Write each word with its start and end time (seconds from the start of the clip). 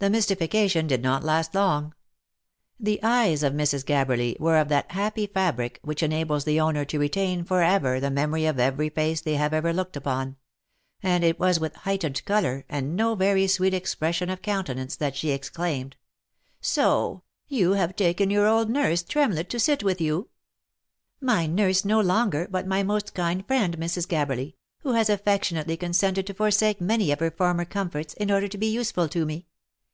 The 0.00 0.08
mystification 0.08 0.86
did 0.86 1.02
not 1.02 1.22
last 1.22 1.54
long. 1.54 1.92
The 2.78 3.00
eyes 3.02 3.42
of 3.42 3.52
Mrs. 3.52 3.84
Gabberly 3.84 4.34
were 4.40 4.56
of 4.56 4.70
that 4.70 4.92
happy 4.92 5.26
fabric, 5.26 5.78
which 5.82 6.02
enables 6.02 6.44
the 6.44 6.58
owner 6.58 6.86
to 6.86 6.98
retain 6.98 7.44
for 7.44 7.62
ever 7.62 8.00
the 8.00 8.10
memory 8.10 8.46
of 8.46 8.58
every 8.58 8.88
face 8.88 9.20
they 9.20 9.34
have 9.34 9.52
ever 9.52 9.74
looked 9.74 9.98
upon; 9.98 10.36
and 11.02 11.22
it 11.22 11.38
was 11.38 11.60
with 11.60 11.74
heightened 11.76 12.24
colour, 12.24 12.64
and 12.66 12.96
no 12.96 13.14
very 13.14 13.46
sweet 13.46 13.74
expression 13.74 14.30
of 14.30 14.40
coun 14.40 14.64
tenance, 14.64 14.96
that 14.96 15.16
she 15.16 15.32
exclaimed," 15.32 15.96
Soh! 16.78 17.22
you 17.46 17.72
have 17.72 17.94
taken 17.94 18.30
your 18.30 18.46
old 18.46 18.70
nurse, 18.70 19.02
Tremlett, 19.02 19.50
to 19.50 19.60
sit 19.60 19.84
with 19.84 20.00
you 20.00 20.30
?""My 21.36 21.46
nurse 21.46 21.84
no 21.84 22.00
longer, 22.00 22.48
but 22.50 22.66
my 22.66 22.82
most 22.82 23.12
kind 23.12 23.46
friend, 23.46 23.76
Mrs. 23.76 24.08
Gabberly, 24.08 24.54
who 24.78 24.92
has 24.94 25.10
affectionately 25.10 25.76
consented 25.76 26.26
to 26.26 26.32
forsake 26.32 26.80
many 26.80 27.12
of 27.12 27.20
her 27.20 27.30
former 27.30 27.66
comforts, 27.66 28.14
in 28.14 28.30
order 28.30 28.48
to 28.48 28.56
be 28.56 28.66
useful 28.72 29.06
to 29.10 29.26
me. 29.26 29.44